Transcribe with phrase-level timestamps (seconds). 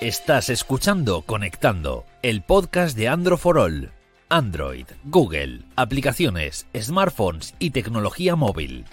[0.00, 3.92] Estás escuchando Conectando, el podcast de Android for All.
[4.30, 8.86] Android, Google, aplicaciones, smartphones y tecnología móvil.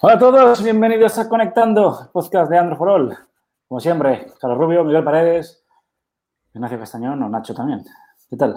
[0.00, 3.18] Hola a todos, bienvenidos a Conectando, podcast de Android for All.
[3.68, 5.64] Como siempre, Carlos Rubio, Miguel Paredes,
[6.52, 7.84] Ignacio Castañón o Nacho también.
[8.28, 8.56] ¿Qué tal?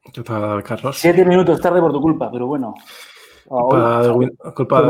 [0.00, 0.98] ¿Qué tal, Carlos?
[0.98, 2.72] Siete minutos tarde por tu culpa, pero bueno.
[3.48, 4.86] Culpa de, Win- culpa de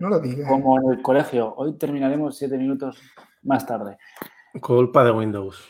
[0.00, 0.48] no, lo no.
[0.48, 2.98] Como en el colegio, hoy terminaremos siete minutos
[3.42, 3.96] más tarde.
[4.60, 5.62] Culpa de Windows.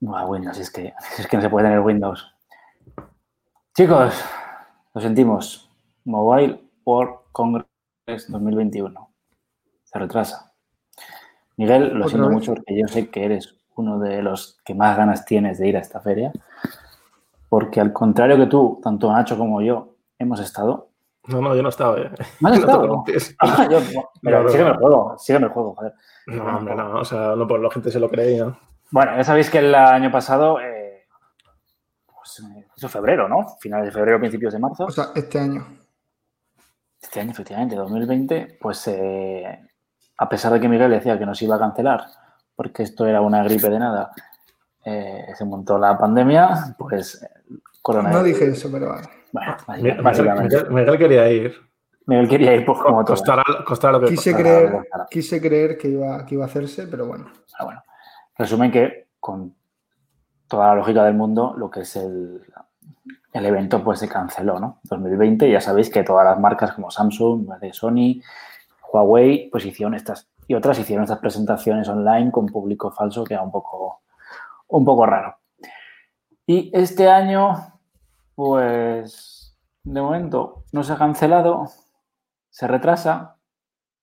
[0.00, 2.30] Buah, Windows, es que, es que no se puede tener Windows.
[3.76, 4.14] Chicos,
[4.94, 5.70] lo sentimos.
[6.04, 7.66] Mobile World Congress
[8.28, 9.10] 2021.
[9.84, 10.52] Se retrasa.
[11.56, 12.34] Miguel, lo ¿Otra siento vez?
[12.36, 15.76] mucho porque yo sé que eres uno de los que más ganas tienes de ir
[15.76, 16.32] a esta feria.
[17.48, 20.90] Porque al contrario que tú, tanto Nacho como yo, hemos estado.
[21.26, 21.98] No, no, yo no estaba.
[21.98, 22.10] eh.
[22.40, 22.82] ¿No No te estado?
[22.82, 23.36] preocupes.
[23.40, 23.80] Ah, yo-
[24.22, 24.74] pero No, no, sígueme no.
[24.74, 25.92] el juego, sígueme el juego, joder.
[26.26, 27.00] No, hombre, no.
[27.00, 28.58] O sea, no, pues la gente se lo cree, ¿no?
[28.90, 31.06] Bueno, ya sabéis que el año pasado, eh,
[32.06, 33.56] pues, eh, eso febrero, ¿no?
[33.60, 34.84] Finales de febrero, principios de marzo.
[34.84, 35.66] O sea, este año.
[37.00, 39.60] Este año, efectivamente, 2020, pues eh,
[40.18, 42.04] a pesar de que Miguel decía que nos iba a cancelar
[42.56, 44.12] porque esto era una gripe de nada,
[44.84, 47.28] eh, se montó la pandemia, pues eh,
[47.82, 48.20] coronavirus.
[48.22, 49.08] No dije eso, pero vale.
[49.34, 50.56] Bueno, Miguel, básicamente.
[50.56, 51.54] Miguel- Miguel quería ir.
[52.06, 53.16] Miguel quería ir pues, como todo.
[53.16, 54.58] Costara, costara lo que Quise costara.
[54.70, 57.26] creer, quise creer que iba, que iba a hacerse, pero bueno.
[57.52, 57.82] Pero bueno,
[58.38, 59.54] resumen que con
[60.46, 62.42] toda la lógica del mundo, lo que es el,
[63.32, 64.78] el evento pues se canceló, ¿no?
[64.84, 68.20] 2020, ya sabéis que todas las marcas como Samsung, de Sony,
[68.92, 73.42] Huawei, pues hicieron estas y otras hicieron estas presentaciones online con público falso que era
[73.42, 74.02] un poco,
[74.68, 75.38] un poco raro.
[76.46, 77.73] Y este año,
[78.34, 81.66] pues de momento no se ha cancelado,
[82.50, 83.36] se retrasa,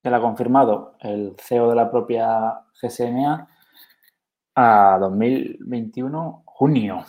[0.02, 3.48] ya lo ha confirmado el CEO de la propia GSMA
[4.54, 7.04] a 2021, junio.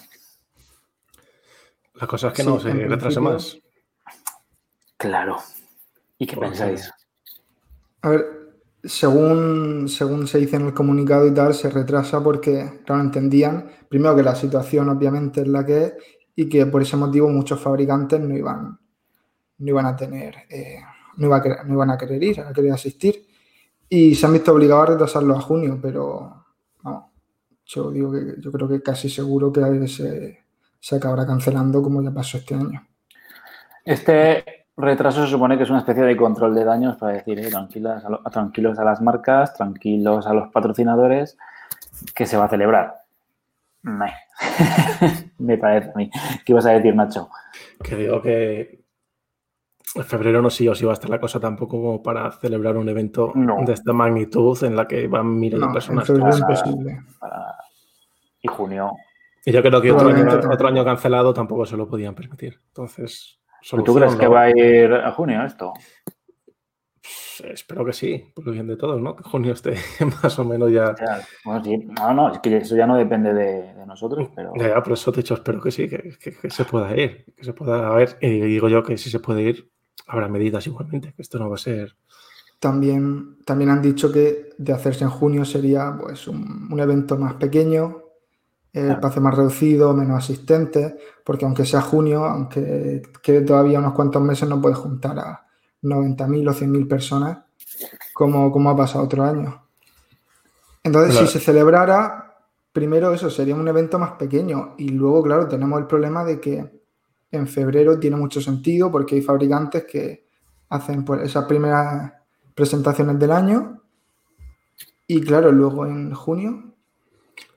[1.96, 3.58] La cosa es que Sí, no se retrase más.
[4.98, 5.38] Claro.
[6.18, 6.92] ¿Y qué Porque- pensáis?
[8.02, 8.26] A ver,
[8.84, 14.16] según, según se dice en el comunicado y tal, se retrasa porque, claro, entendían, primero
[14.16, 15.94] que la situación obviamente es la que es
[16.36, 18.80] y que por ese motivo muchos fabricantes no iban,
[19.58, 20.80] no iban a tener, eh,
[21.18, 23.28] no, iba no iban a querer ir, a querer asistir.
[23.90, 26.44] Y se han visto obligados a retrasarlo a junio, pero
[27.66, 30.44] yo digo que yo creo que casi seguro que se,
[30.80, 32.86] se acabará cancelando como ya pasó este año.
[33.86, 37.50] Este retraso se supone que es una especie de control de daños para decir, eh,
[37.50, 41.38] tranquilas tranquilos a las marcas, tranquilos a los patrocinadores,
[42.16, 42.96] que se va a celebrar.
[43.84, 44.14] Meh.
[45.40, 46.10] Me parece a mí.
[46.46, 47.30] ¿Qué ibas a decir, Nacho?
[47.84, 48.84] Que digo que
[49.96, 52.78] en febrero no sí o sí va a estar la cosa tampoco como para celebrar
[52.78, 53.58] un evento No.
[53.66, 56.08] de esta magnitud en la que van miles No, de personas.
[56.08, 57.00] febrero es para- imposible.
[57.20, 57.56] Para-
[58.42, 58.92] Y junio.
[59.46, 62.60] Y yo creo que otro año, otro año cancelado tampoco se lo podían permitir.
[62.68, 63.40] Entonces,
[63.86, 65.72] ¿Tú crees que va a ir a junio esto?
[67.44, 69.16] Espero que sí, por el bien de todos, ¿no?
[69.16, 69.76] Que junio esté
[70.24, 70.96] más o menos ya.
[70.96, 71.78] O sea, bueno, sí.
[71.78, 74.54] No, no, es que eso ya no depende de, de nosotros, pero...
[74.54, 76.96] Ya, ya, por eso te he dicho, espero que sí, que, que- que se pueda
[76.96, 78.18] ir, que se pueda ver.
[78.22, 79.72] Y digo yo que si se puede ir,
[80.08, 81.98] habrá medidas igualmente, que esto no va a ser.
[82.60, 87.34] También, también han dicho que de hacerse en junio sería pues, un, un evento más
[87.36, 88.04] pequeño,
[88.74, 88.94] el Claro.
[88.94, 90.96] espacio más reducido, menos asistentes,
[91.26, 95.48] porque aunque sea junio, aunque quede todavía unos cuantos meses, no puede juntar a
[95.84, 97.40] 90.000 o 100.000 personas
[98.14, 99.62] como, como ha pasado otro año.
[100.84, 101.28] Entonces, Claro.
[101.28, 102.36] si se celebrara,
[102.72, 106.82] primero eso sería un evento más pequeño y luego, claro, tenemos el problema de que
[107.32, 110.28] en febrero tiene mucho sentido porque hay fabricantes que
[110.70, 112.12] hacen pues, esas primeras
[112.56, 113.82] presentaciones del año
[115.08, 116.74] y claro, luego en junio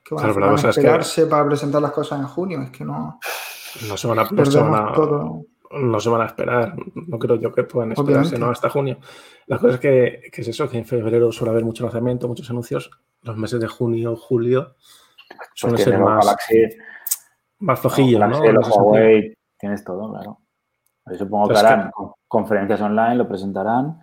[0.03, 2.85] que van, Claro, a- es que- esperarse para presentar las cosas en junio, es que
[2.85, 3.19] no
[3.89, 5.43] No se van a, todo.
[5.71, 6.75] No se van a esperar.
[6.95, 8.39] No creo yo que puedan esperarse Obviamente.
[8.39, 8.49] ¿no?
[8.51, 8.97] hasta junio.
[9.47, 12.49] La cosa es que, que es eso, que en febrero suele haber mucho lanzamiento, muchos
[12.49, 12.89] anuncios.
[13.21, 14.75] Los meses de junio, julio
[15.27, 16.77] Pues suelen tienes ser los más, Galaxy,
[17.59, 18.51] más flojillos, los ¿no?
[18.51, 18.69] Los.
[18.69, 20.39] Huawei, tienes todo, claro.
[21.05, 23.99] Yo supongo que harán con- conferencias online, lo presentarán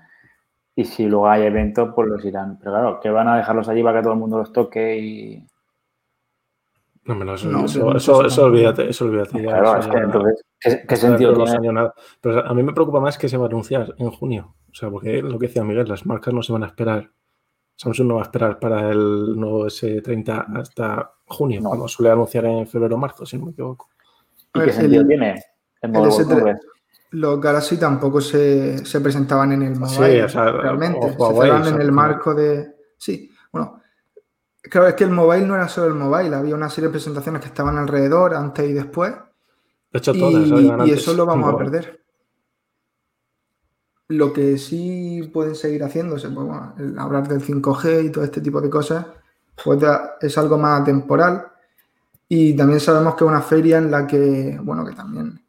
[0.74, 2.58] y si luego hay eventos, pues los irán.
[2.58, 5.46] Pero claro, que van a dejarlos allí para que todo el mundo los toque y...
[7.06, 9.42] No, hombre, no, eso, No, eso, eso, eso eso olvídate, eso olvídate.
[9.42, 11.50] ya, Claro, eso es ya- que entonces, ¿qué, qué sentido no tiene?
[11.50, 11.94] enseño nada.
[12.20, 14.54] Pero a mí me preocupa más que se va a anunciar en junio.
[14.70, 17.10] O sea, porque lo que decía Miguel, las marcas no se van a esperar.
[17.76, 21.68] Samsung no va a esperar para el nuevo S30 hasta junio, No.
[21.70, 23.88] cuando suele anunciar en febrero o marzo, si no me equivoco.
[24.54, 25.30] ¿Y qué ver, sentido el- tiene?
[25.32, 25.42] El
[25.82, 26.58] el modo S3 Congress?
[27.10, 30.98] Los Galaxy tampoco se, se presentaban en el Sí, mobile, o sea, realmente.
[31.00, 32.66] o Se Huawei, cerraron o sea, en el marco de.
[32.96, 33.80] Sí, bueno,
[34.70, 37.40] claro, es que el mobile no era solo el mobile, había una serie de presentaciones
[37.42, 39.12] que estaban alrededor, antes y después.
[39.92, 40.88] De hecho, y, todas.
[40.88, 42.00] y eso lo vamos a perder.
[44.08, 48.40] Lo que sí pueden seguir haciéndose, pues bueno, el hablar del 5G y todo este
[48.40, 49.06] tipo de cosas,
[49.62, 49.80] pues
[50.20, 51.46] es algo más temporal.
[52.28, 55.40] Y también sabemos que es una feria en la que, bueno, que también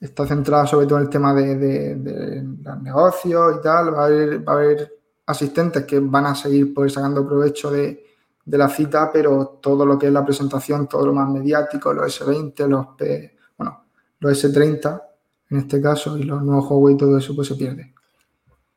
[0.00, 3.94] está centrada sobre todo en el tema de, de, de los negocios y tal.
[3.94, 8.07] Va a, haber, va a, haber, asistentes que van a seguir pues, sacando provecho de,
[8.48, 12.20] de, la cita, pero todo lo que es la presentación, todo lo más mediático, los
[12.20, 13.84] S20, los P, bueno,
[14.20, 15.02] los S30
[15.50, 17.94] en este caso y los nuevos Huawei y todo eso pues se pierde.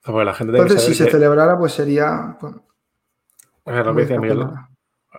[0.04, 2.38] Pues la gente Entonces, si se celebrara, pues sería...
[2.40, 2.56] Pues,
[3.64, 4.70] pues lo que decía Miguel, la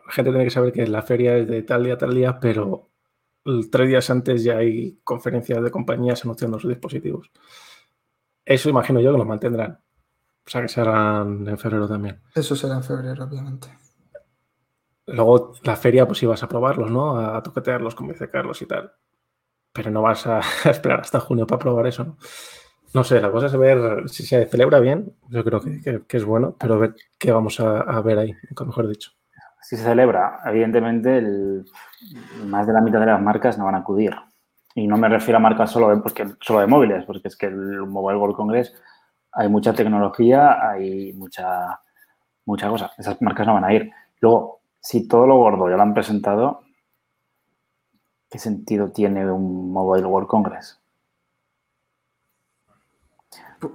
[0.09, 2.89] gente tiene que saber que la feria es de tal día a tal día, pero
[3.71, 7.31] tres días antes ya hay conferencias de compañías anunciando sus dispositivos.
[8.45, 9.79] Eso imagino yo que lo mantendrán.
[10.45, 12.21] O sea, que serán en febrero también.
[12.35, 13.69] Eso será en febrero, obviamente.
[15.07, 17.19] Luego la feria, pues ibas a probarlos, ¿no?
[17.19, 18.93] A toquetearlos, como dice Carlos y tal.
[19.73, 20.41] Pero no vas a
[20.71, 22.17] esperar hasta junio para probar eso, ¿no?
[22.95, 26.25] No sé, la cosa es ver si se celebra bien, yo creo que, que, es
[26.27, 28.35] bueno, pero ver qué vamos a, ver ahí,
[28.67, 29.13] mejor dicho
[29.63, 31.65] si se celebra, evidentemente el,
[32.47, 34.15] más de la mitad de las marcas no van a acudir.
[34.75, 37.47] Y no me refiero a marcas solo de, porque, solo de móviles, porque es que
[37.47, 38.75] el Mobile World Congress
[39.31, 41.81] hay mucha tecnología, hay mucha,
[42.45, 42.91] mucha cosa.
[42.99, 43.91] Esas marcas no van a ir.
[44.21, 46.63] Luego, si todo lo gordo ya lo han presentado,
[48.29, 50.81] ¿qué sentido tiene un Mobile World Congress?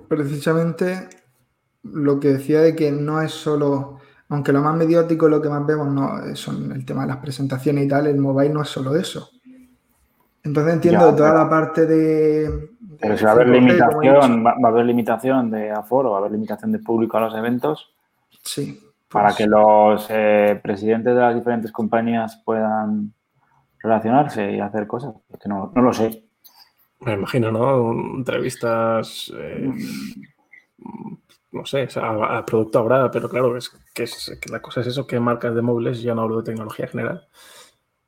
[0.10, 1.08] Precisamente
[1.84, 4.00] lo que decía de que no es solo
[4.30, 7.86] aunque lo más mediático, lo que más vemos no son el tema de las presentaciones
[7.86, 9.30] y tal, el mobile no es solo eso.
[10.44, 12.50] Entonces entiendo ya, toda pero, la parte de...
[12.50, 16.18] de pero si va a haber limitación, va, va, a haber limitación de aforo, va
[16.18, 17.94] a haber limitación de público a los eventos.
[18.44, 18.82] Sí.
[19.10, 23.14] Pues, para que los eh, presidentes de las diferentes compañías puedan
[23.80, 26.26] relacionarse y hacer cosas, porque no, no lo sé.
[27.00, 27.92] Me imagino, ¿no?
[28.18, 29.32] Entrevistas...
[29.38, 29.72] Eh
[31.58, 35.08] no sé, a, producto habrá, pero claro, es que, es que, la cosa es eso,
[35.08, 37.28] que marcas de móviles, ya no hablo de tecnología general,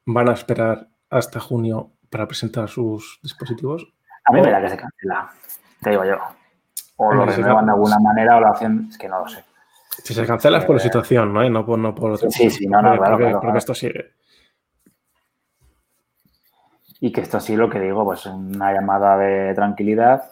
[0.05, 3.87] van a esperar hasta junio para presentar sus dispositivos.
[4.25, 5.31] A mí me da que se cancela,
[5.81, 6.17] te digo yo.
[6.97, 9.43] O lo renuevan de alguna manera o lo hacen, es que no lo sé.
[10.03, 11.43] Si se cancela es por la situación, ¿no?
[11.43, 12.29] Y no por, no por otro.
[12.31, 13.57] Sí, sí, no, no, claro, porque, claro, porque claro.
[13.57, 14.11] esto sigue.
[17.01, 20.23] Y que esto sí, lo que digo, pues una llamada de tranquilidad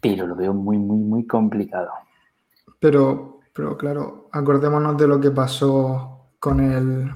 [0.00, 1.90] pero lo veo muy, muy, muy complicado.
[2.78, 7.10] Pero, pero claro, acordémonos de lo que pasó con el.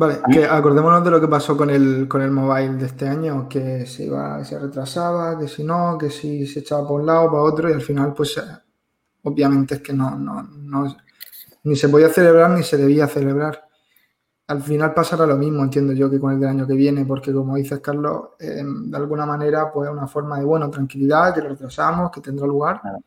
[0.00, 3.48] Vale, que acordémonos de lo que pasó con el, con el mobile de este año,
[3.48, 7.30] que se iba, se retrasaba, que si no, que si se echaba para un lado,
[7.30, 8.40] para otro, y al final, pues
[9.22, 10.96] obviamente es que no, no, no
[11.64, 13.68] ni se podía celebrar ni se debía celebrar
[14.48, 17.32] al final pasará lo mismo, entiendo yo, que con el del año que viene, porque
[17.34, 21.42] como dices, Carlos, eh, de alguna manera, pues es una forma de, bueno, tranquilidad, que
[21.42, 22.80] lo retrasamos, que tendrá lugar.
[22.80, 22.98] Claro,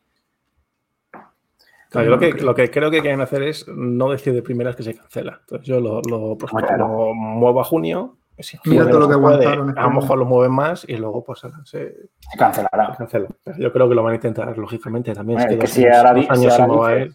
[1.92, 4.82] yo lo, que, lo que creo que quieren hacer es no decir de primeras que
[4.82, 5.38] se cancela.
[5.40, 6.88] Entonces yo lo, lo, pues, claro.
[6.88, 8.16] lo muevo a junio.
[8.38, 9.78] Si Mira todo lo que puede, aguantaron.
[9.78, 12.92] a lo mejor lo mueven más y luego pues se, se cancelará.
[12.92, 13.28] Se cancela.
[13.44, 15.38] Pero yo creo que lo van a intentar, lógicamente, también.
[15.38, 17.08] Bueno, es que, que si, ahora, si, años ahora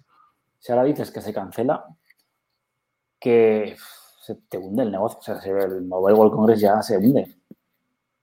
[0.59, 1.85] si ahora dices que se cancela,
[3.19, 3.75] que
[4.21, 5.19] se te hunde el negocio.
[5.19, 7.35] O sea, si el Mobile World Congress ya se hunde.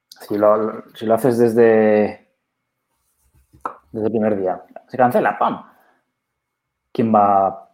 [0.09, 2.29] Si lo, si lo haces desde,
[3.91, 5.74] desde el primer día, se cancela, ¡pam!
[6.95, 7.71] ¿Quién va?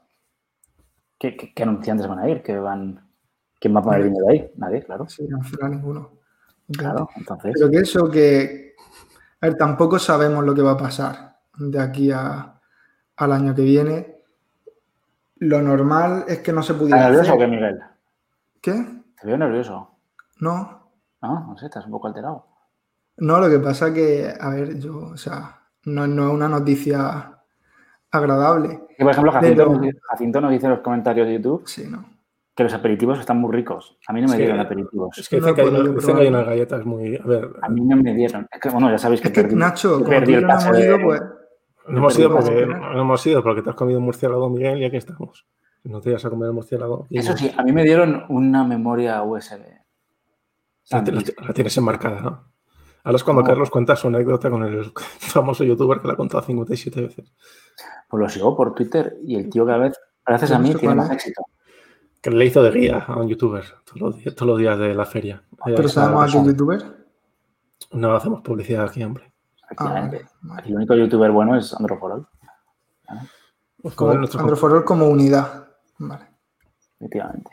[1.19, 2.43] ¿Qué, qué, qué anunciantes van a ir?
[2.43, 3.07] ¿Qué van,
[3.61, 4.51] ¿Quién va a poner dinero ahí?
[4.57, 5.07] Nadie, claro.
[5.07, 6.13] Sí, no será ninguno.
[6.73, 7.53] Claro, entonces.
[7.55, 8.75] Pero que eso que.
[9.43, 12.59] A ver, tampoco sabemos lo que va a pasar de aquí a,
[13.17, 14.23] al año que viene.
[15.37, 17.11] Lo normal es que no se pudiera.
[17.11, 17.81] ¿Estás nervioso o qué, Miguel?
[18.63, 19.03] ¿Qué?
[19.21, 19.99] Te veo nervioso.
[20.39, 20.91] No.
[21.21, 22.47] No, no sé, estás un poco alterado.
[23.19, 27.40] No, lo que pasa que, a ver, yo, o sea, no, no es una noticia
[28.11, 28.81] agradable.
[28.99, 32.05] Por ejemplo, Jacinto, Pero- nos, Jacinto nos dice en los comentarios de YouTube Sí, ¿no?
[32.55, 33.97] que los aperitivos están muy ricos.
[34.07, 34.43] A mí no me Sí.
[34.43, 35.17] dieron aperitivos.
[35.19, 37.17] es que No dicen que, hay, dicen que hay unas galletas muy.
[37.17, 38.47] A ver, A mí no me dieron.
[38.51, 40.85] Es que, bueno, ya sabéis que, Es que, perdí, Nacho, perdí el no hemos de-
[40.85, 41.23] ido, pues.
[41.89, 44.85] no hemos ido porque no hemos ido porque te has comido un murciélago, Miguel, y
[44.85, 45.47] aquí estamos.
[45.85, 47.07] No te ibas a comer el murciélago.
[47.09, 49.63] y- Eso sí, a mí me dieron una memoria USB.
[50.91, 52.51] La, la- la tienes enmarcada, ¿no?
[53.03, 53.49] Ahora es cuando No.
[53.49, 57.33] Carlos cuenta su anécdota con el famoso youtuber que la ha contado 57 veces.
[58.09, 61.11] Pues lo sigo por Twitter y el tío cada vez, gracias a mí, tiene más
[61.11, 61.43] éxito.
[62.21, 64.95] Que le hizo de guía a un youtuber todos los días, todos los días de
[64.95, 65.43] la feria.
[65.65, 66.53] Pero sabemos a qué persona.
[66.53, 67.07] youtuber.
[67.93, 69.33] No hacemos publicidad aquí, hombre.
[69.77, 70.31] Ah, vale, Efectivamente.
[70.43, 70.69] vale.
[70.69, 72.27] El único youtuber bueno es Androforol.
[73.95, 75.69] Como, Androforol como unidad.
[75.99, 76.27] Vale.
[76.99, 77.51] Efectivamente.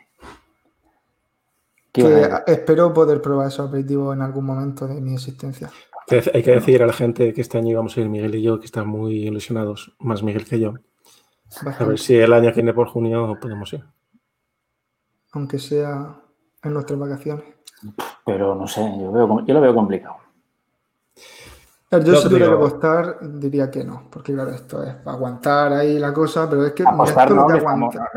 [1.91, 5.71] Que espero poder probar esos aperitivos en algún momento de mi existencia.
[6.09, 8.59] Hay que decir a la gente que este año íbamos a ir Miguel y yo,
[8.59, 10.73] que están muy ilusionados, más Miguel que yo.
[11.79, 13.83] A ver si el año que viene por junio podemos ir.
[15.31, 16.15] Aunque sea
[16.63, 17.45] en nuestras vacaciones.
[18.25, 20.15] Pero no sé, yo, veo, yo lo veo complicado.
[21.89, 25.97] Yo si tuviera que apostar, diría que no, porque claro, esto es para aguantar ahí
[25.97, 26.83] la cosa, pero es que...
[26.83, 27.59] Apostar no, que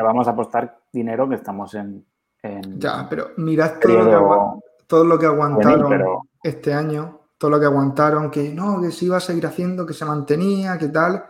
[0.02, 2.04] vamos a apostar dinero que estamos en...
[2.78, 3.74] ya, pero mirad
[4.88, 9.16] todo, lo que, aguantaron este año, todo lo que aguantaron, que no, que se iba
[9.16, 11.24] a seguir haciendo, que se mantenía, que tal,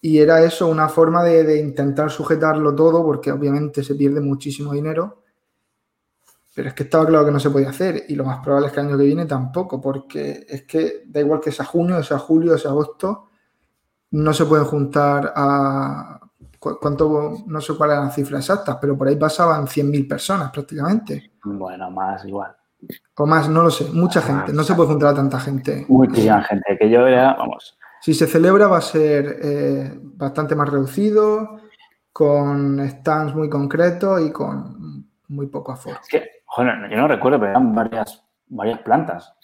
[0.00, 4.72] y era eso, una forma de, de intentar sujetarlo todo, porque obviamente se pierde muchísimo
[4.72, 5.22] dinero
[6.54, 8.72] pero es que estaba claro que no se podía hacer y lo más probable es
[8.72, 12.18] que el año que viene tampoco, porque es que da igual que sea junio, sea
[12.18, 13.28] julio, sea agosto,
[14.10, 16.18] no se pueden juntar a...
[16.58, 17.38] ¿Cuánto?
[17.46, 21.32] No sé cuál eran las cifras exactas, pero por ahí pasaban 100.000 personas prácticamente.
[21.42, 22.54] Bueno, más igual.
[23.16, 23.90] O más, no lo sé.
[23.92, 24.52] Mucha gente.
[24.52, 25.86] No se puede juntar a tanta gente.
[25.88, 26.76] Muchísima gente.
[26.78, 27.78] Que yo era, vamos.
[28.00, 31.60] Si se celebra va a ser eh, bastante más reducido,
[32.12, 35.98] con stands muy concretos y con muy poco aforo.
[36.02, 39.34] Es que Joder, yo no recuerdo, pero eran varias, varias plantas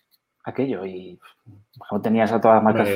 [0.45, 1.19] aquello y
[1.91, 2.89] no tenías a todas las marcas.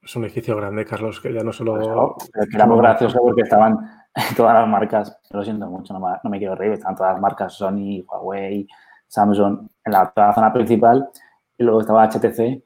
[0.00, 2.14] Es, un edificio grande, Carlos, que ya no solo.
[2.16, 3.78] Pues era muy gracioso porque estaban
[4.36, 8.04] todas las marcas, lo siento mucho, no me, quiero reír, estaban todas las marcas Sony,
[8.06, 8.68] Huawei,
[9.08, 11.08] Samsung en la, zona principal
[11.56, 12.62] y luego estaba HTC,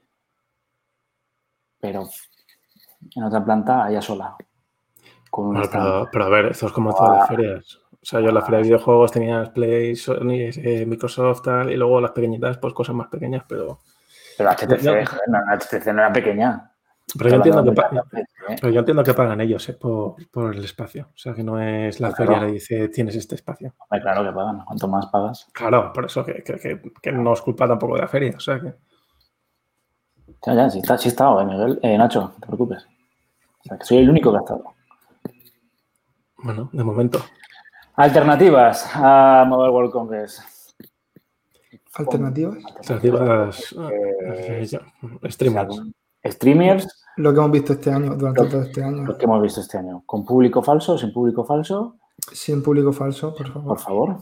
[1.81, 2.09] pero
[3.17, 4.37] en otra planta allá sola.
[5.31, 7.79] pero, pero, a ver, esto es como todas las ferias.
[7.91, 11.77] O sea, yo en la feria de videojuegos tenía Play, Sony, eh, Microsoft, tal, y
[11.77, 13.79] luego las pequeñitas, pues cosas más pequeñas, pero.
[14.37, 14.85] Pero HTC,
[15.29, 16.72] no, HTC no era pequeña.
[17.19, 17.83] Pero yo, entiendo que
[18.61, 21.09] pero yo entiendo que pagan ellos eh, por, por, el espacio.
[21.15, 23.75] O sea, que no es la feria que dice tienes este espacio.
[23.89, 24.65] claro que pagan.
[24.65, 25.47] Cuanto más pagas.
[25.53, 28.35] Claro, por eso que, que, que, no es culpa tampoco de la feria.
[28.37, 28.75] O sea que.
[30.47, 31.79] Ya, ya, sí está, sí está, eh, Miguel.
[31.83, 32.85] Eh, Nacho, no te preocupes.
[32.85, 34.65] O sea, que soy el único que ha estado.
[36.39, 37.21] Bueno, de momento.
[37.95, 40.43] Alternativas a Mobile World Congress.
[41.95, 42.57] ¿Alternativas?
[42.79, 43.75] Alternativas.
[43.93, 44.67] Eh,
[45.31, 45.83] streamers.
[46.25, 46.89] Streamers.
[47.17, 49.05] Lo que hemos visto este año, durante todo este año.
[49.05, 50.03] Lo que hemos visto este año.
[50.07, 50.97] ¿Con público falso?
[50.97, 51.97] ¿Sin público falso?
[52.33, 53.69] Sin público falso, por favor.
[53.69, 54.17] Por favor.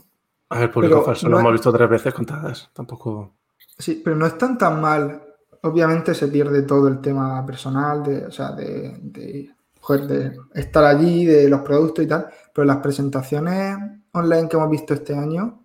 [0.49, 2.69] A ver, público falso lo hemos visto tres veces contadas.
[2.73, 3.31] Tampoco.
[3.77, 5.21] Sí, pero no están tan mal.
[5.63, 9.53] Obviamente se pierde todo el tema personal, de, o sea, de
[9.99, 13.77] de estar allí, de los productos y tal, pero las presentaciones
[14.13, 15.63] online que hemos visto este año,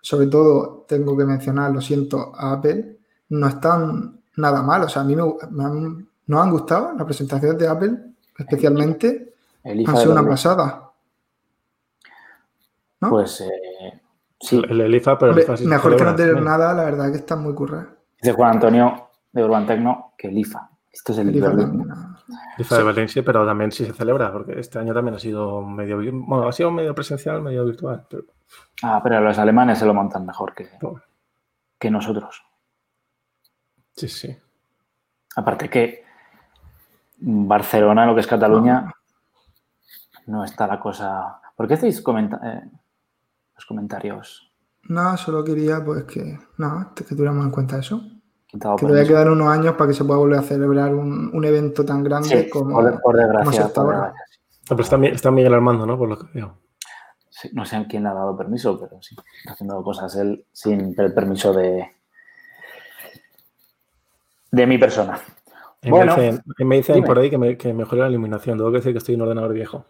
[0.00, 2.98] sobre todo tengo que mencionar, lo siento, a Apple,
[3.30, 4.82] no están nada mal.
[4.82, 5.22] O sea, a mí me,
[5.64, 7.98] han, nos han gustado las presentaciones de Apple,
[8.38, 9.34] especialmente.
[9.64, 10.90] El han sido una pasada.
[12.98, 14.00] Pues eh,
[14.40, 14.62] sí.
[14.68, 15.34] El, IFA, pero
[15.64, 17.88] Mejor que no tener nada, la verdad que está muy curra.
[18.20, 20.70] Dice Juan Antonio de Urban Tecno que el IFA.
[20.90, 21.52] Esto es el, IFA.
[22.58, 25.96] IFA de Valencia, pero también sí se celebra, porque este año también ha sido medio,
[25.96, 28.06] bueno, ha sido medio presencial, medio virtual.
[28.82, 30.68] Ah, pero los alemanes se lo montan mejor que,
[31.78, 32.44] que nosotros.
[33.94, 34.36] Sí, sí.
[35.36, 36.04] Aparte que
[37.18, 38.92] Barcelona, lo que es Cataluña,
[40.26, 41.40] no está la cosa.
[41.56, 42.70] ¿Por qué hacéis eh,
[43.54, 44.52] los comentarios?
[44.84, 48.02] No, solo quería pues que, no, que tuviéramos en cuenta eso
[48.52, 52.04] que todavía quedan unos años para que se pueda volver a celebrar un, evento tan
[52.04, 54.12] grande como, por, desgracia, ah,
[54.68, 55.96] Pero está, está, Miguel Armando, ¿no?
[55.96, 56.58] Por lo que veo.
[57.54, 60.94] no sé a quién le ha dado permiso, pero sí, está haciendo cosas él sin
[60.98, 61.92] el permiso de,
[64.52, 65.18] de mi persona.
[65.82, 66.14] bueno,
[66.58, 68.58] me dicen, por ahí que, me, que mejore la iluminación.
[68.58, 69.86] Tengo que decir que estoy en ordenador viejo.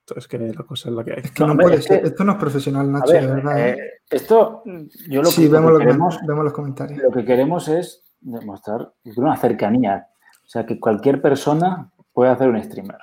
[0.00, 1.20] Entonces, que la cosa es la que hay.
[1.22, 2.04] Es que no, puede ser.
[2.04, 3.68] Esto no es profesional, Nacho, de verdad.
[3.68, 3.70] ¿eh?
[3.70, 4.62] Eh, esto,
[5.08, 7.00] yo lo sí, vemos, queremos, vemos los comentarios.
[7.00, 10.08] Lo que queremos es demostrar una cercanía.
[10.44, 12.98] O sea, que cualquier persona puede hacer un streamer.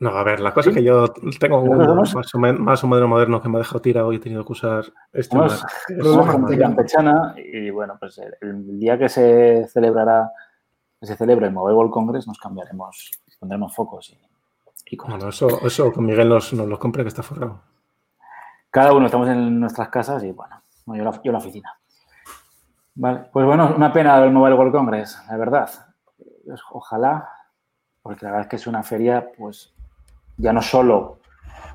[0.00, 3.42] No, a ver, la cosa es que yo tengo un más, o más, modelo moderno
[3.42, 5.50] que me ha dejado tirado y he tenido que usar streamer.
[6.02, 10.30] Somos campechana y bueno, pues el, día que se celebrará,
[10.98, 15.92] que se celebre el Mobile World Congress, nos cambiaremos, pondremos focos y bueno, eso, eso
[15.92, 17.60] con Miguel nos, nos lo compra que está forrado.
[18.70, 21.78] Cada uno estamos en nuestras casas y bueno, yo la, yo la oficina.
[22.94, 25.70] Vale, pues bueno, una pena del Mobile World Congress, la verdad.
[26.72, 27.28] Ojalá,
[28.02, 29.72] porque la verdad es que es una feria, pues
[30.40, 31.18] ya no solo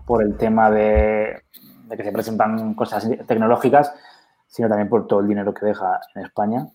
[0.05, 1.43] por el tema de,
[1.89, 3.93] que se presentan cosas tecnológicas,
[4.47, 6.67] sino también por todo el dinero que deja en España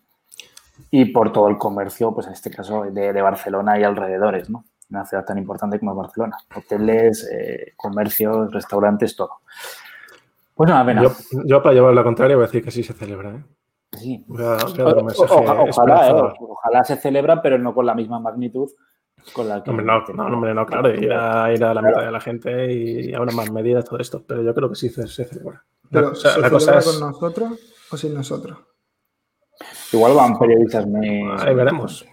[0.90, 4.64] y por todo el comercio, pues en este caso de, de Barcelona y alrededores, ¿no?
[4.90, 6.36] una ciudad tan importante como Barcelona.
[6.54, 9.40] Hoteles, eh, comercios, restaurantes, todo.
[10.54, 11.02] Pues una pena.
[11.02, 11.10] Yo,
[11.44, 13.30] yo, para llevar la contraria voy a decir que sí se celebra.
[13.30, 13.44] ¿eh?
[13.92, 14.24] Sí.
[14.26, 17.86] Voy a, voy a dar un mensaje ojalá, eh, ojalá se celebra, pero no con
[17.86, 18.70] la misma magnitud
[19.32, 19.70] con la que...
[19.70, 22.72] Hombre, no, no, hombre, no, claro, ir a, ir a la mitad de la gente
[22.72, 25.64] y habrá más medidas, todo esto, pero yo creo que sí se, se celebra.
[25.84, 27.60] La, Pero, o sea, ¿se la cosa celebra es, con nosotros
[27.90, 28.58] o sin nosotros?
[29.92, 31.22] Igual van periodistas muy...
[31.38, 32.06] ahí veremos.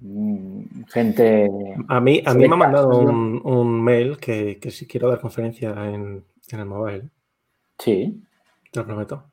[0.00, 1.48] mm, Gente...
[1.88, 5.20] A mí, a mí me ha mandado un, un mail que, que si quiero dar
[5.20, 7.10] conferencia en, en el mobile,
[7.78, 8.22] Sí.
[8.70, 9.24] te lo prometo.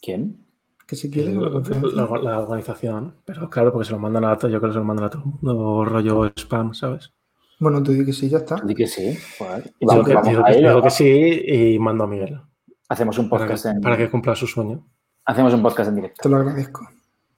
[0.00, 0.46] ¿Quién?
[0.88, 4.50] Que si quieres la La, la- organización, pero claro, porque se lo mandan a todo,
[4.50, 7.12] yo creo que se lo mandan a todo el mundo, rollo spam, ¿sabes?
[7.60, 8.56] Bueno, tú di que sí, ya está.
[8.64, 9.02] Di que sí.
[9.08, 10.68] Y Digo vamos, que, vamos digo a que- ello.
[10.70, 12.40] digo que sí y mando a Miguel
[12.88, 13.80] Hacemos un para podcast que, en...
[13.82, 14.82] para que cumpla su sueño.
[15.26, 16.22] Hacemos un podcast en directo.
[16.22, 16.88] Te lo agradezco.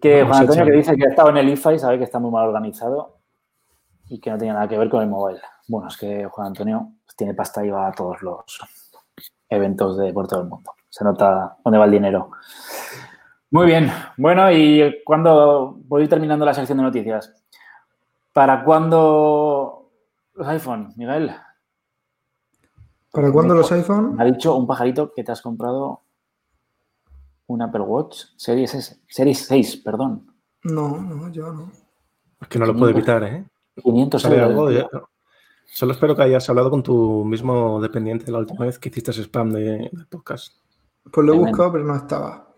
[0.00, 2.04] Que Vamos Juan Antonio que dice que ha estado en el IFA y sabe que
[2.04, 3.19] está muy mal organizado
[4.09, 5.40] y que no tiene nada que ver con el mobile.
[5.66, 8.45] Bueno, es que Juan Antonio pues, tiene pasta y va a todos los
[9.49, 10.71] eventos de por todo el mundo.
[10.88, 12.30] Se nota dónde va el dinero.
[13.50, 13.90] Muy bien.
[14.16, 17.33] Bueno, y cuando voy terminando la sección de noticias.
[18.33, 19.90] ¿Para cuándo
[20.35, 21.33] los iPhone, Miguel?
[23.11, 24.14] ¿Para cuándo los iPhone?
[24.14, 26.02] Me ha dicho un pajarito que te has comprado
[27.49, 30.33] un Apple Watch Series S, Series 6, perdón.
[30.62, 31.73] No, no, yo no.
[32.40, 33.45] Es que no lo puedo evitar, ¿eh?
[33.83, 34.75] 500 ¿Sabe euros.
[34.75, 35.09] Yo-
[35.73, 39.50] Solo espero que hayas hablado con tu mismo dependiente la última vez que hiciste spam
[39.50, 40.54] de, de podcast.
[41.12, 42.49] Pues lo he buscado, pero no estaba.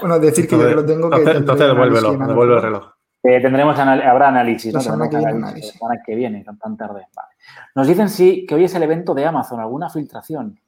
[0.00, 1.16] Bueno, decir que yo que lo tengo que.
[1.16, 2.92] entonces, entonces devuélvelo, devuelve el reloj.
[3.22, 4.84] Eh, tendremos anal- habrá análisis, La ¿no?
[4.84, 5.72] semana que viene análisis.
[5.74, 7.06] La semana que viene, tan, tan tarde.
[7.16, 7.28] Vale.
[7.74, 10.58] Nos dicen sí que hoy es el evento de Amazon, ¿alguna filtración?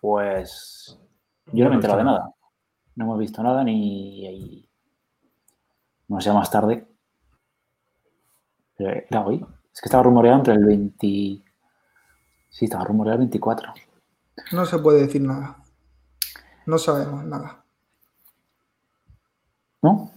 [0.00, 0.98] Pues
[1.52, 2.30] yo no me he enterado de nada.
[2.96, 4.68] No hemos visto nada ni
[6.08, 6.86] no sé más tarde.
[8.76, 9.36] Pero era hoy.
[9.72, 11.06] Es que estaba rumoreado entre el 20.
[11.06, 13.72] Sí, estaba rumoreado el 24.
[14.52, 15.56] No se puede decir nada.
[16.66, 17.61] No sabemos nada.
[19.82, 20.10] ¿No?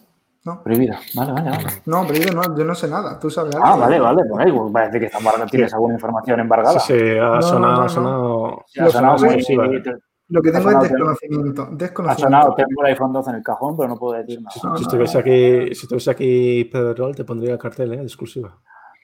[0.45, 0.93] No, Prohibido.
[1.15, 1.63] Vale, vale, vale.
[1.87, 3.19] no yo no, yo no sé nada.
[3.19, 3.65] Tú sabes algo.
[3.67, 4.21] Ah, vale, vale.
[4.29, 5.47] Pues ahí, parece que está embargada.
[5.47, 6.79] tienes alguna información embargada.
[6.79, 7.83] Sí, sí, ha No, sonado, no, no.
[7.83, 8.65] ha sonado.
[8.67, 9.83] Sí, ha sonado Lo muy- sí, vale.
[10.27, 11.61] Lo que tengo es sonado- desconocimiento.
[11.63, 12.23] Ha Desconocimiento.
[12.23, 14.51] sonado, tengo el iPhone 12 en el cajón, pero no puedo decir nada.
[14.77, 17.97] Si, estuviese aquí, si estuviese aquí Pedro Rol, te pondría el cartel ¿eh?
[17.97, 18.55] de exclusiva.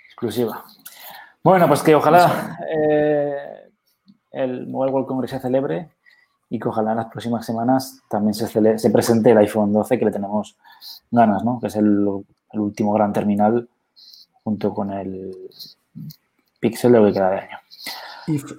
[0.09, 0.63] Exclusiva.
[1.43, 3.35] Bueno, pues que ojalá eh,
[4.31, 5.89] el Mobile World Congress se celebre
[6.51, 9.97] y que ojalá en las próximas semanas también se, cele- se presente el iPhone 12,
[9.97, 10.55] que le tenemos
[11.09, 11.59] ganas, ¿no?
[11.59, 12.05] Que es el,
[12.51, 13.67] el último gran terminal
[14.43, 15.31] junto con el
[16.59, 17.57] Pixel de lo que queda de año.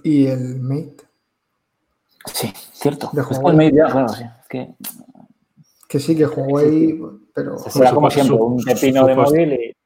[0.02, 0.96] Y, el Mate.
[2.32, 3.10] Sí, cierto.
[3.12, 3.56] De el.
[3.56, 4.22] Mate ya, claro, sí.
[4.24, 4.74] Es que
[5.88, 6.98] Que sí, que Huawei,
[7.34, 7.58] pero.
[7.58, 9.76] será como siempre, un pepino de móvil y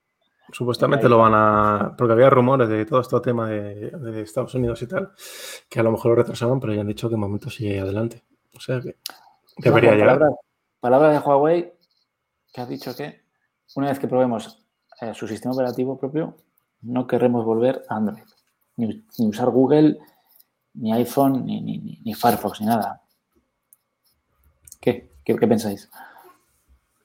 [0.52, 1.94] Supuestamente lo van a.
[1.96, 5.12] Porque había rumores de todo este tema de, de Estados Unidos y tal,
[5.68, 8.22] que a lo mejor lo retrasaban, pero ya han dicho que en momento sigue adelante.
[8.56, 8.96] O sea que
[9.58, 10.18] debería No, llegar.
[10.18, 10.38] Palabras,
[10.80, 11.72] palabras de Huawei
[12.52, 13.22] que ha dicho que
[13.74, 14.64] una vez que probemos
[15.00, 16.36] eh, su sistema operativo propio,
[16.82, 18.22] no querremos volver a Android.
[18.76, 19.98] Ni, ni usar Google,
[20.74, 23.02] ni iPhone, ni, ni, ni- ni Firefox, ni nada.
[24.80, 25.10] ¿Qué?
[25.24, 25.90] ¿Qué, qué pensáis?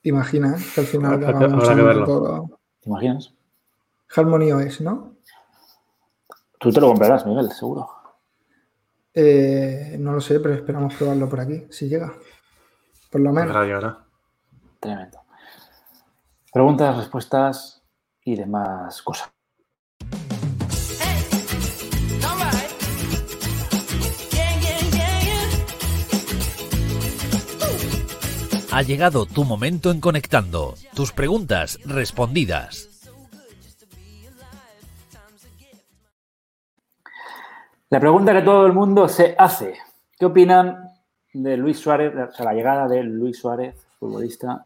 [0.01, 2.05] ¿Te imaginas que al final Habrá habrá que verlo.
[2.05, 2.59] todo?
[2.81, 3.33] ¿Te imaginas?
[4.15, 5.15] Harmony OS, ¿no?
[6.59, 7.89] Tú te lo comprarás, Miguel, seguro.
[9.13, 12.13] Eh, no lo sé, pero esperamos probarlo por aquí, si llega.
[13.11, 13.47] Por lo menos.
[13.49, 14.05] Llegará, llegará.
[14.79, 15.19] Tremendo.
[16.51, 17.83] Preguntas, respuestas
[18.23, 19.31] y demás cosas.
[28.71, 30.75] Ha llegado tu momento en Conectando.
[30.93, 32.87] Tus preguntas respondidas.
[37.89, 39.73] La pregunta que todo el mundo se hace.
[40.17, 40.89] ¿Qué opinan
[41.33, 44.65] de Luis Suárez, o sea, la llegada de Luis Suárez, futbolista?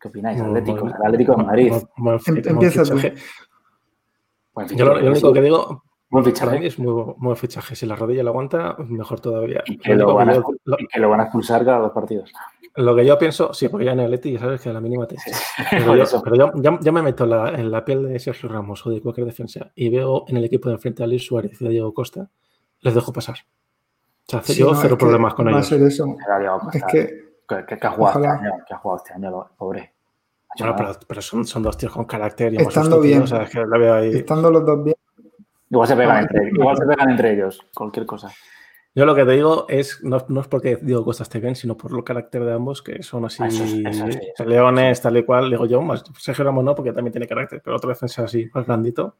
[0.00, 0.40] ¿Qué opináis?
[0.40, 1.72] Atlético, Buen- el Atlético de Madrid.
[2.26, 2.98] Em- empieza tú.
[4.76, 6.58] yo lo único que digo, Buen para fichaje.
[6.60, 7.76] mí es muy bu- buen fichaje.
[7.76, 9.62] Si la rodilla lo aguanta, mejor todavía.
[9.66, 11.64] Y que Lo van, a, que expu- yo- lo- y que lo van a expulsar
[11.64, 12.32] cada dos partidos.
[12.76, 14.80] Lo que yo pienso, sí, porque ya en el Atleti ya sabes que a la
[14.80, 15.42] mínima te echas.
[15.70, 18.90] Pero, yo, pero yo me meto en la, en la piel de Sergio Ramos o
[18.90, 21.70] de cualquier defensa y veo en el equipo de enfrente a Luis Suárez y a
[21.70, 22.30] Diego Costa,
[22.80, 23.36] les dejo pasar.
[23.40, 25.72] O sea, Sí, yo no, cero problemas con va ellos.
[25.72, 26.06] eso.
[26.72, 28.34] Es que que, que- ha jugado ojalá.
[28.36, 29.94] este año, que ha jugado este año, pobre.
[30.58, 33.22] Bueno, pero, pero son, son dos tíos con carácter y hemos Estando bien.
[33.22, 34.10] o sea, es que la veo ahí.
[34.16, 34.96] estando los dos bien,
[35.70, 38.30] Igual se pegan Ah, entre, igual se pegan entre ellos, cualquier cosa.
[38.94, 41.76] Yo lo que te digo es, no, no es porque digo cosas te ven, sino
[41.76, 45.50] por el carácter de ambos, que son así, Eso es- eso leones, tal y cual.
[45.50, 48.66] Digo yo, más Sergio Ramos no, porque también tiene carácter, pero otra defensa así, más
[48.66, 49.16] blandito,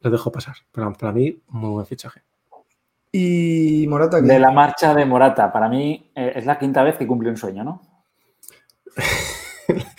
[0.00, 0.56] les dejo pasar.
[0.72, 2.22] Pero para mí, muy buen fichaje.
[3.12, 4.26] Y Morata, ¿qué?
[4.26, 7.36] De la marcha de Morata, para mí eh, es la quinta vez que cumple un
[7.36, 7.80] sueño, ¿no?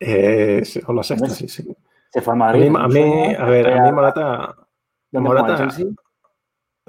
[0.00, 1.76] Eh, o la sexta, sí, sí.
[2.12, 2.70] Se fue a A Madrid.
[2.70, 4.54] mí, a, mí- a ver, a mí Morata,
[5.10, 5.86] ¿Dónde juega, Morata- Chelsea?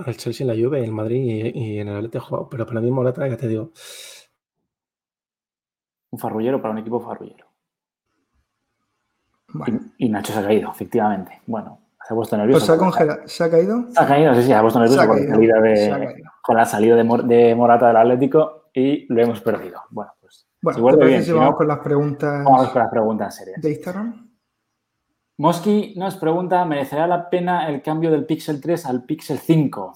[0.05, 2.65] el Chelsea, en la Juve, en Madrid y, y en el Atleti ha jugado, pero
[2.65, 3.71] para mí Morata, ya te digo,
[6.12, 7.45] Un farrullero para un equipo farrullero.
[9.53, 11.41] Bueno, Y, y Nacho se ha caído, efectivamente.
[11.47, 12.65] Bueno, se ha puesto pues nervioso.
[12.65, 13.91] se ha congelado, se ha caído.
[13.91, 16.32] Se ha caído, sí, sí, se ha puesto nervioso ha con, la salida de, caído.
[16.41, 19.82] con la salida de, Mor- de Morata del Atlético y lo hemos perdido.
[19.89, 22.69] Bueno, pues Bueno, si vuelve ¿te parece bien, si vamos no, con las preguntas vamos
[22.69, 23.62] con las preguntas serias.
[23.62, 24.29] de Instagram?
[25.39, 29.93] Mosky nos pregunta, ¿merecerá la pena el cambio del Pixel 3 al Pixel 5?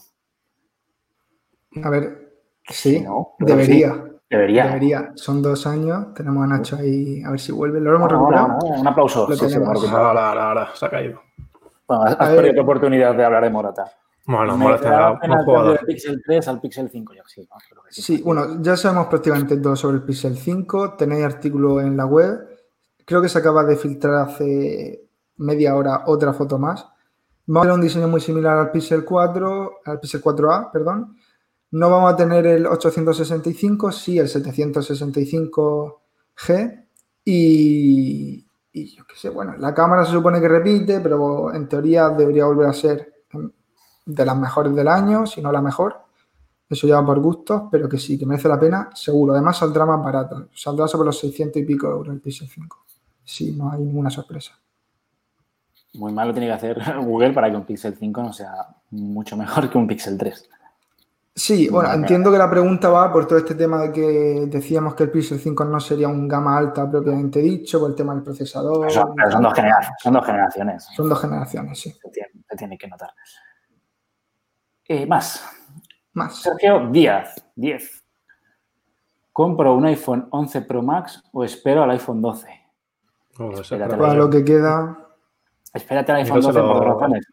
[1.84, 2.34] A ver,
[2.69, 3.93] sí, no, debería.
[3.93, 4.67] sí, debería.
[4.67, 5.12] Debería.
[5.15, 6.13] Son dos años.
[6.13, 7.82] Tenemos a Nacho ahí a ver si vuelve.
[7.82, 8.45] Lo hemos recuperado.
[8.53, 9.27] ahora, ahora, un aplauso.
[9.29, 9.84] Lo Sí, tenemos.
[9.91, 11.19] ahora, ahora, ahora, se ha caído.
[11.89, 13.91] Bueno, has perdido tu oportunidad de hablar de Morata.
[14.25, 15.77] Bueno, ¿Merecerá Morata, el cambio jugador.
[15.77, 17.13] del Pixel 3 al Pixel 5?
[17.15, 17.58] Yo sí, ¿no?
[17.69, 20.93] Creo que Sí, bueno, ya sabemos prácticamente todo sobre el Pixel 5.
[20.95, 22.47] Tenéis artículo en la web.
[23.06, 25.01] Creo que se acaba de filtrar hace
[25.38, 26.88] media hora otra foto más.
[27.46, 31.17] Vamos a tener un diseño muy similar al Pixel 4, al Pixel 4a, perdón.
[31.72, 36.86] No vamos a tener el 865, sí el 765G.
[37.26, 42.10] Y, y yo qué sé, bueno, la cámara se supone que repite, pero en teoría
[42.10, 43.13] debería volver a ser
[44.06, 46.02] de las mejores del año, si no la mejor.
[46.69, 49.34] Eso ya va por gustos, pero que sí, que merece la pena, seguro.
[49.34, 50.48] Además saldrá más barato.
[50.56, 52.86] Saldrá sobre los 600 y pico euros el Pixel 5.
[53.24, 54.54] Sí, no hay ninguna sorpresa.
[55.95, 58.51] Muy mal lo tiene que hacer Google para que un Pixel 5 no sea
[58.91, 60.49] mucho mejor que un Pixel 3.
[61.36, 65.03] Sí, bueno, entiendo que la pregunta va por todo este tema de que decíamos que
[65.03, 68.91] el Pixel 5 no sería un gama alta propiamente dicho, por el tema del procesador.
[68.91, 69.99] Son, pero son dos generaciones.
[70.03, 70.84] Son dos generaciones.
[70.95, 71.91] Son dos generaciones, sí.
[71.91, 73.10] Se tiene, se tiene que notar.
[74.88, 75.43] Eh, más.
[76.13, 76.36] Más.
[76.39, 78.03] Sergio Díaz, 10.
[79.32, 82.47] ¿Compro un iPhone 11 Pro Max o espero al iPhone 12?
[83.39, 85.02] No, eso, Espérate, pero- Para lo que queda,
[85.73, 87.25] Espérate al iPhone Dígaselo- 12 por dos razones.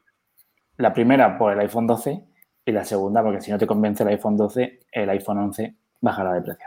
[0.77, 2.25] La primera por el iPhone 12
[2.65, 6.33] y la segunda porque si no te convence el iPhone 12, el iPhone 11 bajará
[6.33, 6.67] de precio.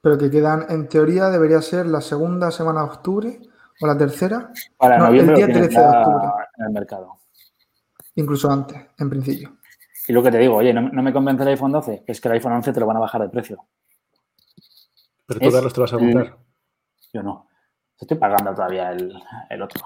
[0.00, 3.38] pero que quedan, en teoría, debería ser la segunda semana de octubre
[3.80, 6.26] o la tercera, Para No, el día lo tienes 13 de octubre.
[6.58, 7.16] en el mercado.
[8.16, 9.56] incluso antes, en principio.
[10.06, 12.28] Y lo que te digo, oye, no, no me convence el iPhone 12, es que
[12.28, 13.64] el iPhone 11 te lo van a bajar de precio.
[15.26, 16.36] Pero tú, Carlos, te lo vas a comprar.
[17.12, 17.48] Yo no.
[17.98, 19.12] Estoy pagando todavía el,
[19.48, 19.80] el otro.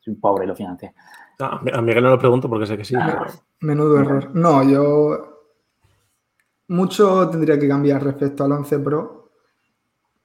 [0.00, 0.94] Soy un pobre y lo financié.
[1.40, 3.26] Ah, a Miguel no lo pregunto porque sé que sí, pero
[3.60, 4.30] Menudo error.
[4.34, 5.34] No, yo.
[6.68, 9.30] Mucho tendría que cambiar respecto al 11 Pro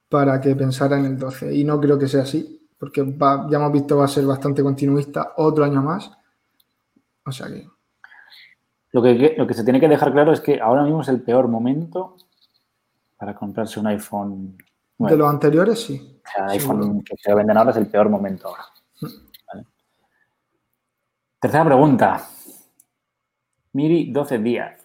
[0.08, 1.54] para que pensara en el 12.
[1.54, 4.62] Y no creo que sea así, porque va- ya hemos visto va a ser bastante
[4.62, 6.10] continuista otro año más.
[7.24, 7.66] O sea que.
[8.92, 11.20] Lo que, lo que se tiene que dejar claro es que ahora mismo es el
[11.22, 12.16] peor momento
[13.16, 14.56] para comprarse un iPhone.
[14.98, 16.20] De los anteriores, sí.
[16.24, 16.78] O sea, el seguro.
[16.84, 18.64] iPhone que se venden ahora es el peor momento ahora.
[21.44, 22.24] Tercera pregunta.
[23.74, 24.80] Miri 12 días.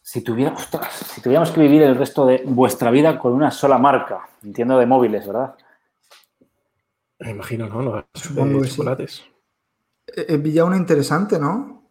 [0.00, 3.76] Si, tuviera, ostras, si tuviéramos que vivir el resto de vuestra vida con una sola
[3.76, 5.54] marca, entiendo de móviles, ¿verdad?
[7.18, 7.82] me imagino, ¿no?
[7.82, 8.76] No, Supongo de que sí.
[8.78, 9.24] chocolates.
[10.16, 11.84] He pillado una interesante, ¿no?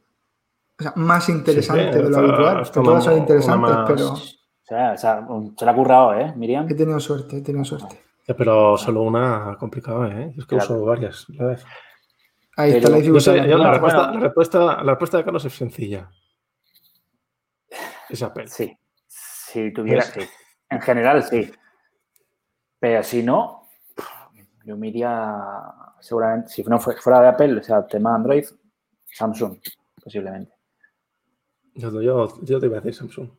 [0.80, 2.62] O sea, más interesante Sí, de lo está- habitual.
[2.64, 4.16] está todas son interesantes, más- pero O
[4.64, 5.28] sea, o sea,
[5.60, 6.66] se la ha currado, ¿eh, Miriam?
[6.68, 8.02] he tenido suerte, he tenido suerte.
[8.36, 10.34] Pero solo una complicada, ¿eh?
[10.36, 10.74] Es que Claro.
[10.76, 11.28] uso varias.
[11.30, 11.64] la vez.
[12.60, 14.14] Ahí está la sé, la, respuesta, bueno.
[14.14, 16.12] la, respuesta, la respuesta de Carlos es sencilla.
[18.10, 18.48] Es Apple.
[18.48, 18.78] Sí.
[19.08, 20.32] Si tuviera, Pues- sí.
[20.70, 21.52] En general, sí.
[22.80, 23.68] Pero si no,
[24.66, 25.42] yo me iría
[26.02, 28.46] seguramente, si no fue- fuera de Apple, o sea, tema Android,
[29.06, 29.58] Samsung,
[30.04, 30.54] posiblemente.
[31.76, 33.30] Yo, yo, yo te iba a decir Samsung.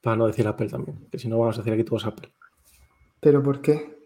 [0.00, 1.08] Para no decir Apple también.
[1.10, 2.32] Que si no vamos a decir aquí todos Apple.
[3.18, 3.98] Pero ¿por qué?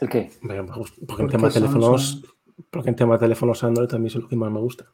[0.00, 0.30] ¿El qué?
[0.40, 0.96] Gusta.
[1.06, 2.33] Porque ¿Por en tema de teléfonos.
[2.70, 4.86] Porque en tema de teléfonos Android también es lo que más me gusta.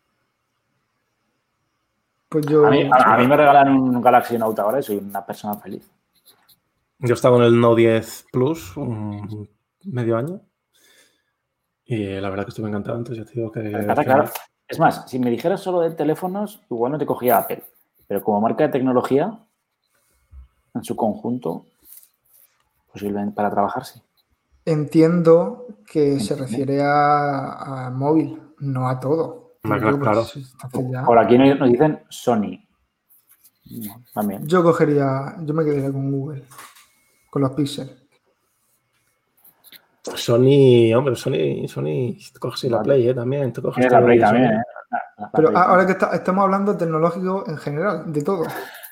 [2.29, 2.67] Pues yo.
[2.67, 5.57] A mí, a- a mí me regalan un Galaxy Note ahora y soy una persona
[5.57, 5.91] feliz.
[6.99, 9.49] Yo he estado con el Note 10 Plus un
[9.85, 10.41] medio año.
[11.85, 12.99] Y la verdad que estuve encantado.
[12.99, 13.61] Entonces te digo que.
[14.05, 14.25] Claro.
[14.69, 17.65] Es más, si me dijeras solo de teléfonos, igual no te cogía Apple.
[18.07, 19.37] Pero como marca de tecnología,
[20.75, 21.67] en su conjunto,
[22.93, 24.01] posiblemente para trabajar, sí.
[24.65, 29.55] Entiendo que se refiere a, a móvil, no a todo.
[29.63, 29.99] Claro.
[29.99, 32.59] pues, ya- Por aquí nos dicen Sony.
[34.15, 34.47] También.
[34.47, 36.45] Yo cogería, yo me quedaría con Google,
[37.31, 37.97] con los Pixel.
[40.03, 42.83] Sony, hombre, Sony, Sony, tú coges la.
[42.83, 43.15] Play, ¿eh?
[43.15, 44.31] También, tú coges Tienes la todo Play de Sony.
[44.33, 44.63] también, ¿eh?
[44.91, 45.63] La- la Pero Play.
[45.65, 48.45] ahora que está- estamos hablando tecnológico en general, de todo.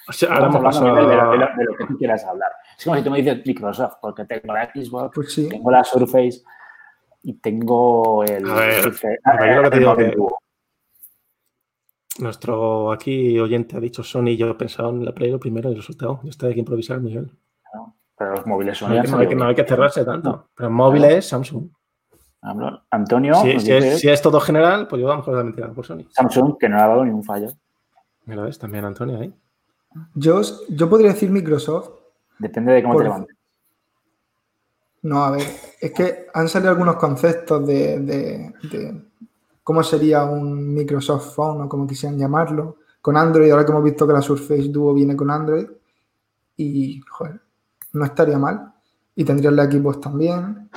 [0.08, 2.50] O sea, ahora Estamos hemos hablando de, lo, de lo que tú quieras hablar.
[2.78, 5.48] Es como si tú me dices Microsoft, porque tengo la Xbox, Pues sí.
[5.48, 6.42] tengo la Surface
[7.22, 8.48] y tengo el.
[8.50, 10.38] A ver, el- a ver, yo lo que te el digo que-.
[12.22, 15.72] Nuestro aquí oyente ha dicho Sony, yo he pensado en la Play lo primero y
[15.72, 16.20] el resultado.
[16.24, 17.30] Ya está, hay que improvisar, Miguel.
[17.74, 17.96] ¿no?
[18.16, 20.48] Pero los móviles son No hay, que, no hay que- no hay que cerrarse tanto.
[20.56, 21.68] Pero móviles, Samsung.
[22.90, 26.04] Antonio Si, es, si es todo general, pues yo vamos a la mentira por Sony.
[26.10, 27.48] Samsung que no ha dado ni un fallo.
[28.24, 29.32] Mira, ves, también Antonio ahí.
[30.14, 31.90] Yo, yo podría decir Microsoft.
[32.38, 33.36] Depende de cómo Por- te levantes.
[35.02, 35.46] No, a ver,
[35.80, 39.02] es que han salido algunos conceptos de, de- de
[39.62, 44.06] cómo sería un Microsoft Phone o como quisieran llamarlo, con Android, ahora que hemos visto
[44.06, 45.66] que la Surface Duo viene con Android,
[46.56, 47.40] y, joder,
[47.92, 48.72] no estaría mal.
[49.14, 50.68] Y tendrían la Xbox también.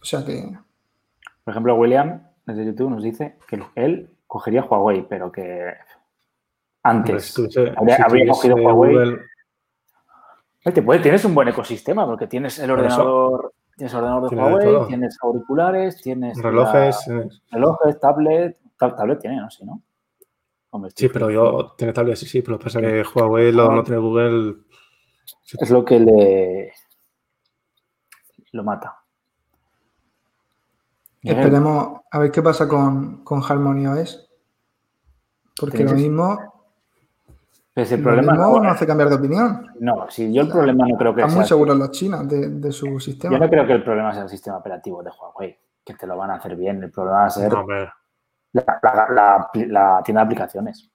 [0.00, 0.58] O sea que,
[1.44, 5.74] Por ejemplo, William desde YouTube nos dice que él cogería Huawei, pero que
[6.82, 8.94] antes si tuviese- habría, si habría tuviese cogido Huawei.
[8.94, 9.22] Google-
[10.64, 14.42] Eh, Te puede- tienes un buen ecosistema porque tienes el ordenador, tienes ordenador de Tiene
[14.44, 17.06] Huawei, tienes auriculares, tienes relojes.
[17.06, 19.48] la- eh, relojes, tablet, tab- tablet tiene, ¿no?
[19.50, 19.80] Sí, ¿no?
[20.70, 23.52] Hombre, Sí, pero yo tiene tablet, sí, sí, pero lo que pasa es que Huawei
[23.52, 23.74] lo, Ah.
[23.76, 24.56] no tiene Google.
[25.60, 26.72] es lo que le
[28.52, 28.98] lo mata.
[31.22, 34.28] Esperemos a ver qué pasa con, con Harmony OS.
[35.58, 36.57] Porque lo mismo,
[37.82, 39.66] pues el problema no, nos hace cambiar de opinión.
[39.78, 42.72] no, si yo el problema no creo que Están muy seguros los chinos de, de
[42.72, 43.34] su sistema.
[43.34, 46.16] Yo no creo que el problema sea el sistema operativo de Huawei, que te lo
[46.16, 46.82] van a hacer bien.
[46.82, 47.64] El problema va a ser No,
[48.52, 50.90] la, la- la- la tienda de aplicaciones.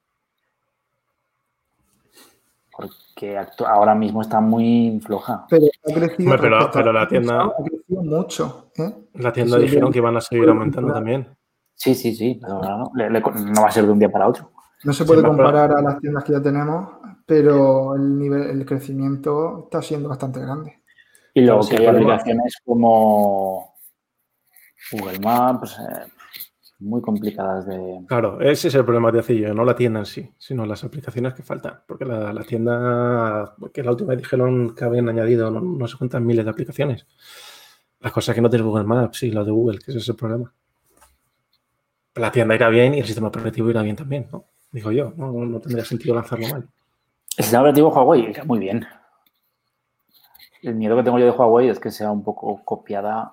[2.76, 5.46] Porque ahora mismo está muy floja.
[5.48, 8.70] Pero ha crecido, Hombre, pero- pero la tienda- Ha crecido mucho.
[8.76, 8.92] ¿eh?
[9.14, 11.28] la tienda Sí, dijeron que iban a seguir aumentando también.
[11.74, 12.38] Sí, sí, sí.
[12.42, 14.50] pero no, le- le- no va a ser de un día para otro.
[14.84, 16.88] No se puede comparar a las tiendas que ya tenemos,
[17.26, 20.82] pero el nivel, el crecimiento está siendo bastante grande.
[21.32, 23.74] Y luego que hay aplicaciones como
[24.92, 26.06] Google Maps, eh,
[26.80, 28.04] muy complicadas de...
[28.06, 31.34] Claro, ese es el problema de Acillo, no la tienda en sí, sino las aplicaciones
[31.34, 31.80] que faltan.
[31.86, 35.96] Porque la, la tienda, que la última vez dijeron que habían añadido no, no sé
[35.96, 37.06] cuántas miles de aplicaciones.
[38.00, 40.16] Las cosas que no tiene Google Maps y lo de Google, que ese es el
[40.16, 40.52] problema.
[42.16, 44.44] La tienda irá bien y el sistema operativo irá bien también, ¿no?
[44.74, 46.68] Digo yo, no, no tendría sentido lanzarlo mal.
[47.36, 48.84] El sistema operativo Huawei muy bien.
[50.62, 53.32] El miedo que tengo yo de Huawei es que sea un poco copiada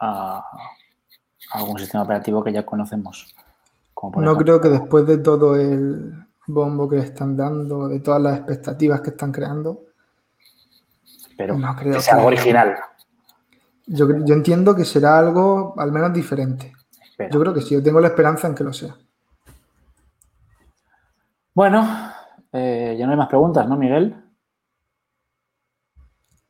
[0.00, 0.44] a
[1.52, 3.34] a algún sistema operativo que ya conocemos.
[3.94, 6.12] Como No ejemplo- creo que después de todo el
[6.46, 9.84] bombo que le están dando, de todas las expectativas que están creando,
[11.36, 12.76] pero no creo que sea algo que- original.
[13.86, 16.72] yo, yo entiendo que será algo al menos diferente.
[17.10, 17.30] Espera.
[17.30, 18.96] Yo creo que sí, yo tengo la esperanza en que lo sea.
[21.56, 21.88] Bueno,
[22.52, 24.14] eh, ya no hay más preguntas, ¿no, Miguel?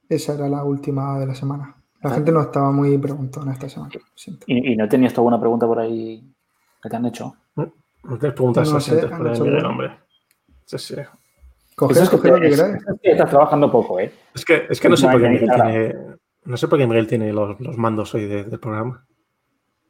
[0.08, 1.76] Esa era la última de la semana.
[2.02, 3.92] La gente no estaba muy preguntona esta semana.
[3.94, 4.44] lo siento.
[4.48, 6.28] ¿Y, y no tenías tú alguna pregunta por ahí
[6.82, 7.36] que te han hecho?
[7.54, 9.96] No te preguntas No sé, por ahí, Miguel, hombre.
[10.64, 10.94] Sí, sí.
[10.96, 11.04] Que
[11.76, 12.74] coged lo que es- queráis.
[12.88, 14.12] es que estás trabajando poco, ¿eh?
[14.34, 15.94] Es que, es que no sé por qué Miguel tiene.
[16.46, 19.06] No sé por qué Miguel tiene los, los mandos hoy de- del programa.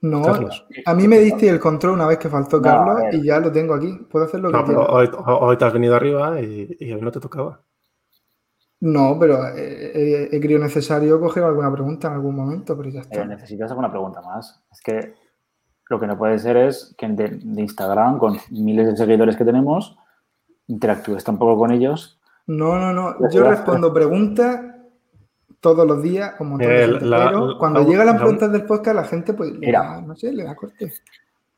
[0.03, 0.67] No, Carlos.
[0.85, 3.75] a mí me diste el control una vez que faltó Carlos y ya lo tengo
[3.75, 3.99] aquí.
[4.11, 4.93] Puedo hacer lo que No, pero quiera.
[4.93, 7.61] hoy, hoy te has venido arriba y, y hoy no te tocaba.
[8.81, 9.55] No, pero eh,
[9.95, 13.35] eh, he creído necesario coger alguna pregunta en algún momento, pero ya Pero está.
[13.35, 14.63] necesitas alguna pregunta más.
[14.71, 15.15] Es que
[15.89, 19.45] lo que no puede ser es que de, de Instagram, con miles de seguidores que
[19.47, 19.97] tenemos,
[20.67, 22.21] interactúes tampoco con ellos.
[22.47, 23.31] No, no, no.
[23.31, 24.61] Yo respondo preguntas
[25.75, 28.15] todos los días un montón de El- gente, la- pero la- cuando la- llegan las
[28.15, 29.81] la- preguntas del podcast, la gente pues le Mira.
[29.83, 30.93] da, no sé, le da corte.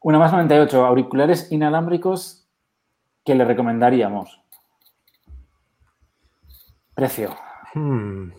[0.00, 2.48] Una más 98, auriculares inalámbricos
[3.24, 4.40] que le recomendaríamos.
[6.94, 7.34] Precio.
[7.74, 8.30] Hmm,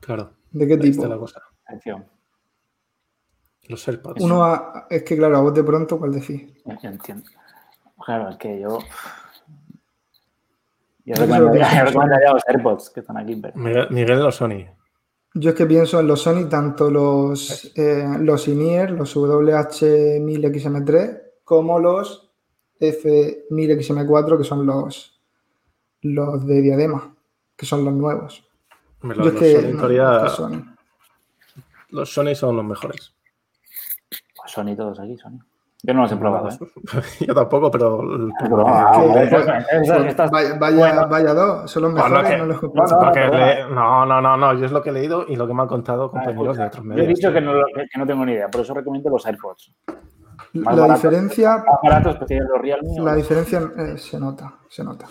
[0.00, 1.06] claro, ¿De qué tipo?
[1.06, 1.40] la cosa.
[1.66, 2.04] Precio.
[3.68, 4.22] Los AirPods.
[4.22, 6.54] Uno a- es que claro, a vos de pronto, ¿cuál decís?
[6.64, 7.24] Yo, entiendo.
[8.04, 8.78] Claro, es que yo.
[11.04, 13.34] Recomendaría, yo recomendaría los AirPods que están aquí.
[13.36, 13.54] Pero...
[13.56, 14.66] Miguel, Miguel los Sony.
[15.34, 21.78] Yo es que pienso en los Sony, tanto los, eh, los INEAR, los WH-1000XM3, como
[21.78, 22.30] los
[22.80, 25.20] F1000XM4, que son los,
[26.02, 27.14] los de diadema,
[27.56, 28.44] que son los nuevos.
[29.02, 30.64] Los, Yo es los que Sony, no, teoría, los Sony.
[31.90, 33.12] los Sony son los mejores.
[34.08, 35.38] Pues Sony todos aquí, Sony.
[35.84, 36.48] Yo no los he probado.
[36.48, 36.58] ¿eh?
[37.26, 38.00] Yo tampoco, pero.
[38.66, 44.20] ah, que- Vaya, vaya, dos, son los mejores, que- no los no, no, no, no,
[44.20, 46.10] no, no, yo es lo que he leído y lo que me han contado Ah,
[46.10, 47.04] compañeros de otros Yo medios.
[47.06, 49.72] he dicho que no, lo- que no tengo ni idea, por eso recomiendo los AirPods.
[50.54, 51.02] más La baratos.
[51.02, 52.88] diferencia, Más baratos los Realme.
[53.00, 55.06] la diferencia eh, se nota, se nota.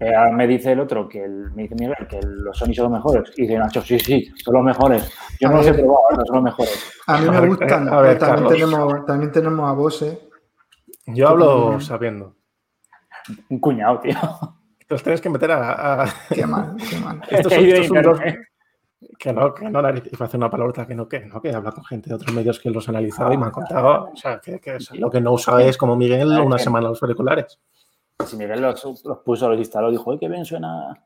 [0.00, 2.84] Eh, ahora me dice el otro, que el- me dice Miguel, que los Sony son
[2.84, 3.32] los mejores.
[3.36, 5.12] Y dice Nacho, sí, sí, son los mejores.
[5.40, 6.92] Yo A no los he probado, no son los mejores.
[7.06, 10.28] A mí me gustan, a ver, pero también, tenemos, también tenemos a Bose.
[11.06, 12.36] Yo hablo también- sabiendo.
[13.50, 14.14] Un cuñado, tío.
[14.88, 16.02] Los tienes que meter a.
[16.04, 17.20] a- Qué mal, qué mal.
[17.30, 18.20] Estos son, estos son dos.
[19.18, 21.70] Que no, que no, iba a hacer una palabrota que no, que no, que habla
[21.72, 24.10] con gente de otros medios que los han analizado y me han contado.
[24.12, 27.02] O sea, que, que es- lo que no usa es como Miguel una semana los
[27.02, 27.60] auriculares.
[28.26, 31.04] Si Miguel los, los puso, los instaló, dijo, ¡ay, qué bien suena!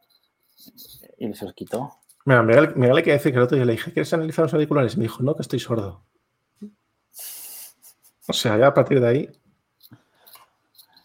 [1.19, 1.91] Y se los quitó.
[2.25, 4.55] Mira, Miguel, Miguel hay que decir que el otro día le dije, ¿quieres analizar los
[4.55, 4.95] auriculares?
[4.95, 6.03] Y me dijo, no, que estoy sordo.
[8.29, 9.31] O sea, ya a partir de ahí.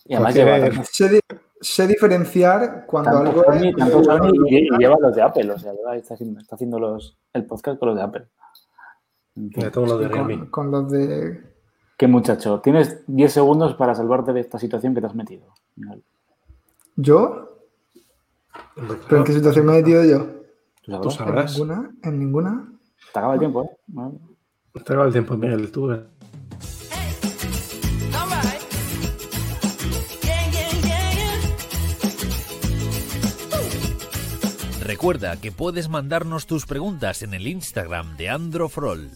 [0.06, 1.20] Y además lleva tanto- Sé, di-
[1.60, 5.16] sé diferenciar cuando tanto algo Sony, es tanto bueno Sony y y, y lleva los
[5.16, 5.52] de Apple.
[5.52, 8.28] O sea, lleva- está haciendo, está haciendo los, el podcast con los de Apple.
[9.36, 10.38] Ya tengo lo de Realme.
[10.50, 11.57] con, con los de...
[11.98, 12.62] Qué muchacho.
[12.62, 15.48] Tienes 10 segundos para salvarte de esta situación que te has metido.
[16.96, 17.58] ¿Yo?
[18.76, 21.00] ¿Pero en qué situación me he metido yo?
[21.02, 21.58] Tú sabrás.
[21.58, 21.92] ¿En ninguna?
[22.04, 22.74] ¿En ninguna?
[23.12, 23.78] Te acaba el tiempo, ¿eh?
[23.88, 24.20] Bueno,
[24.74, 25.72] Te acaba el tiempo, Miguel.
[25.72, 26.04] Tú, eh.
[34.84, 39.10] Recuerda que puedes mandarnos tus preguntas en el Instagram de Androfrol.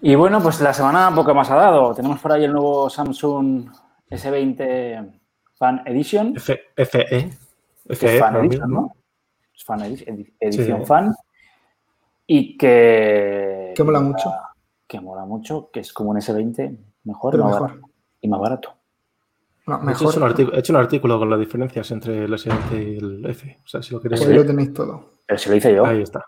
[0.00, 1.94] Y bueno, pues la semana poco más ha dado.
[1.94, 3.68] Tenemos por ahí el nuevo Samsung
[4.10, 5.20] S20
[5.56, 6.34] Fan Edition.
[6.36, 7.30] F, FE.
[7.98, 8.70] que es Fan lo Edition.
[8.70, 8.92] ¿no?
[9.54, 10.86] Es Fan edi- edi- Edición Sí.
[10.86, 11.14] Fan.
[12.26, 13.72] Y que...
[13.74, 14.32] Que mola mucho.
[14.86, 17.70] Que mola mucho, que es como un S20 mejor, Pero más mejor.
[17.70, 17.88] barato.
[18.20, 18.74] y más barato.
[19.66, 20.06] No, mejor.
[20.06, 22.96] he hecho, un artículo, he hecho un artículo con las diferencias entre el S20 y
[22.98, 23.60] el F.
[23.64, 25.10] O sea, si lo quieres Pues ahí lo tenéis todo.
[25.26, 26.24] Pero si lo hice yo, ahí está.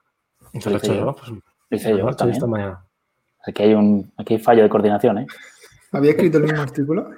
[0.53, 1.05] Te lo he hice hecho yo.
[1.07, 1.15] yo.
[1.17, 2.35] Pues, lo hice lo yo he hecho también.
[2.37, 2.85] esta mañana.
[3.47, 5.27] Aquí hay un aquí hay fallo de coordinación, ¿eh?
[5.93, 7.11] ¿Había escrito el mismo artículo?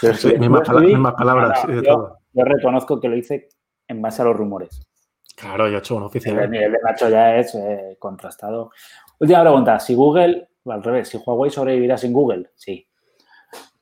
[0.00, 2.18] Pero Sí, mismas, pala- palabras yo- todo.
[2.32, 3.48] Yo reconozco que lo hice
[3.88, 4.80] en base a los rumores.
[5.36, 6.38] Claro, yo he hecho un oficial.
[6.38, 8.70] el de Nacho ya es eh, contrastado.
[9.18, 9.78] Última pregunta.
[9.80, 12.88] Si Google, al revés, si Huawei sobrevivirá sin Google, sí.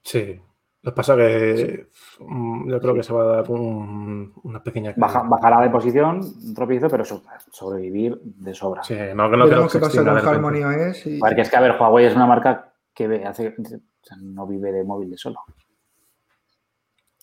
[0.02, 0.40] Sí.
[0.82, 1.88] Lo que pasa que
[2.20, 4.92] mm, yo creo que se va a dar un- una pequeña.
[4.96, 8.82] Baja- bajará de posición, un tropiezo, pero so- sobrevivir de sobra.
[8.82, 10.20] Sí, no, que no creo Veremos que pasa con de.
[10.20, 13.62] Harmony OS y Porque es que, a ver, Huawei es una marca que hace, o
[14.02, 15.38] sea, no vive de móviles solo.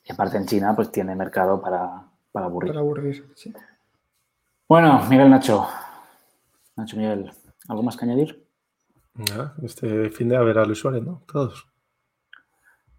[0.05, 2.71] Y aparte en China, pues tiene mercado para, para aburrir.
[2.71, 3.31] para aburrir.
[3.35, 3.53] sí.
[4.67, 5.67] Bueno, Miguel Nacho.
[6.77, 7.31] Nacho Miguel,
[7.67, 8.47] ¿algo más que añadir?
[9.15, 11.23] Nada, este fin de a ver al usuario, ¿no?
[11.31, 11.67] Todos.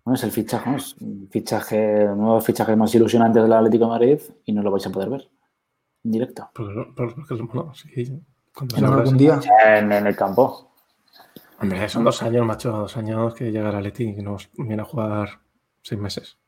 [0.04, 0.76] Bueno, es el fichaje, ¿no?
[0.76, 4.70] es un fichaje, el nuevo fichaje más ilusionante del Atlético de Madrid y no lo
[4.70, 5.28] vais a poder ver
[6.04, 6.50] en directo.
[6.54, 8.22] Porque, no- porque, bueno, sí.
[8.54, 9.38] cuando En algún día.
[9.66, 10.72] En, en el campo.
[11.60, 14.86] Hombre, son dos años, macho, dos años que llega el Leti y nos viene a
[14.86, 15.28] jugar
[15.82, 16.38] seis meses.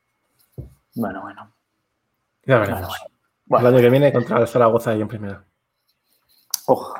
[0.95, 1.51] Bueno, bueno.
[2.45, 2.97] Ya veremos.
[3.45, 5.43] Bueno, El año que viene contra el Zaragoza ahí en primera.
[6.65, 6.95] ojo.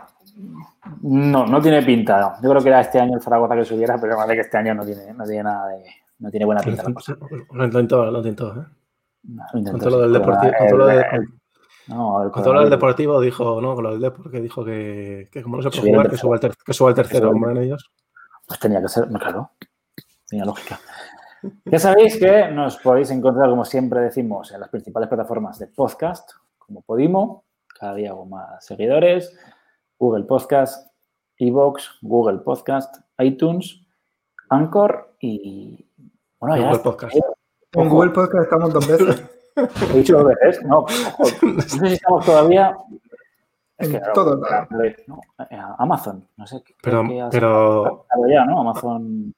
[1.01, 2.37] No, no tiene pinta.
[2.41, 4.73] Yo creo que era este año el Zaragoza que subiera, pero vale que este año
[4.75, 5.83] no tiene, no tiene nada de.
[6.23, 7.17] No tiene buena pinta la cosa.
[7.51, 8.65] Lo intentó, lo intentó, ¿eh?
[9.23, 10.67] No, lo intentó, Con del deportivo, con
[12.43, 15.43] todo lo no, del deportivo dijo, no, con lo del deportivo, que dijo que, que
[15.43, 17.33] como no se puede jugar, que suba el, ter- que suba el tercero, suba el-
[17.33, 17.91] como eran ellos.
[18.47, 19.51] Pues tenía que ser, no, claro,
[20.25, 20.79] tenía lógica.
[21.65, 26.31] Ya sabéis que nos podéis encontrar, como siempre decimos, en las principales plataformas de podcast,
[26.57, 27.43] como Podimo,
[27.77, 29.37] cada día con más seguidores,
[29.99, 30.89] Google Podcast,
[31.37, 33.85] Evox, Google Podcast, iTunes,
[34.47, 35.85] Anchor y...
[36.43, 36.79] Bueno, ya Google.
[36.83, 37.15] Podcast.
[37.75, 37.89] Ojo.
[37.89, 39.23] Google Podcast estamos dos veces.
[39.55, 42.75] He dicho dos veces, no, ojo, no sé si estamos todavía...
[43.77, 44.67] Es En que, claro, todo lado.
[45.07, 46.61] no, eh, Amazon, no sé.
[46.81, 47.39] Pero, que
[48.29, 48.59] ya, ¿no?
[48.61, 49.33] Amazon,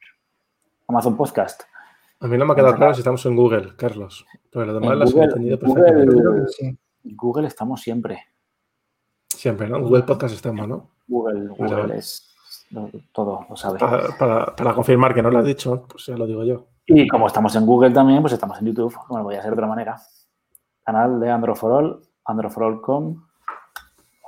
[0.88, 1.64] Amazon Podcast.
[2.22, 4.26] a mí no me ha quedado claro si estamos en Google, Carlos.
[4.52, 6.78] Pero lo demás En las he Google- entendido Google- sí.
[7.04, 8.20] Google estamos siempre.
[9.30, 9.80] Siempre, ¿no?
[9.80, 10.90] Google Podcast estamos, ¿no?
[11.08, 12.34] Google, Google es
[13.12, 13.78] todo, lo sabe.
[13.80, 16.66] Para, para- para confirmar que no lo has dicho, pues ya lo digo yo.
[16.88, 18.96] Y como estamos en Google también, pues estamos en YouTube.
[19.10, 19.98] Bueno, voy a hacer de otra manera.
[20.84, 23.26] Canal de Androforol, androforol.com.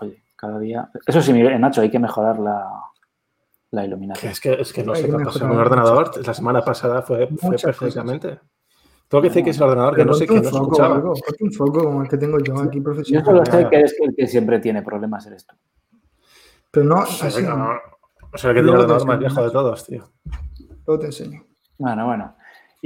[0.01, 0.89] Oye, cada día.
[1.05, 4.31] Eso sí, Miguel, Nacho, hay que mejorar la, iluminación.
[4.31, 6.25] es que, es que no Hay sé qué pasó con el ordenador.
[6.25, 7.29] La semana pasada fue,
[7.61, 8.39] perfectamente.
[9.07, 10.95] Tengo que decir que es el ordenador que Pero no sé un no foco, escuchaba.
[10.95, 13.25] algo, un foco como el que tengo yo aquí Yo profesional.
[13.25, 15.55] solo sé que es el que siempre tiene problemas eres tú.
[16.71, 17.43] Pero no Sí, así.
[17.43, 17.69] no.
[18.33, 20.03] O sea que tiene el ordenador más viejo de todos, tío.
[20.85, 21.41] Luego te enseño.
[21.77, 22.35] Bueno, bueno.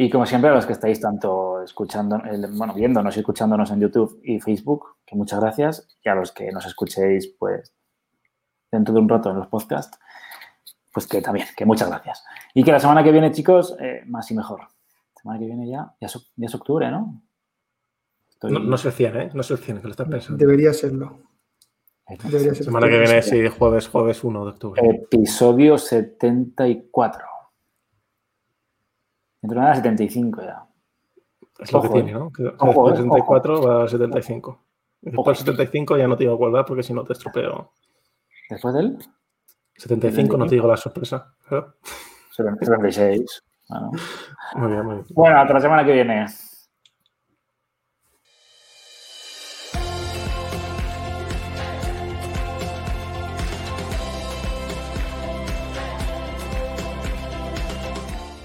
[0.03, 2.19] Y como siempre, a los que estáis tanto escuchando,
[2.53, 5.87] bueno, viéndonos y escuchándonos en YouTube y Facebook, que muchas gracias.
[6.03, 7.71] Y a los que nos escuchéis, pues,
[8.71, 9.99] dentro de un rato en los podcasts,
[10.91, 12.23] pues que también, que muchas gracias.
[12.55, 14.61] Y que la semana que viene, chicos, eh, más y mejor.
[14.61, 17.21] La semana que viene ya, ya es, oc- ya es octubre, ¿no?
[18.31, 19.29] Estoy- No, no es el 100, ¿eh?
[19.35, 20.37] No es el 100 que lo estás pensando.
[20.39, 21.19] Debería serlo.
[22.23, 22.63] Debería ser.
[22.65, 24.81] Semana que viene, sí, jueves, jueves 1 de octubre.
[24.83, 27.23] Episodio 74.
[29.41, 30.65] Dentro de nada, 75 ya.
[31.59, 32.03] es lo que ojo, eh.
[32.03, 32.31] tiene, ¿no?
[32.31, 34.65] Que Ojo, después eh, del 74 va al 75.
[35.01, 35.17] Y Ojo.
[35.17, 37.71] después del 75 ya no te digo cuál va porque si no te estropeo.
[38.49, 38.97] Después del
[39.75, 41.33] 75 no te digo la sorpresa.
[41.49, 41.75] ¿pero?
[42.31, 43.43] 76.
[43.67, 43.91] Bueno.
[44.55, 45.05] Muy bien, muy bien.
[45.11, 46.25] Bueno, hasta la semana que viene.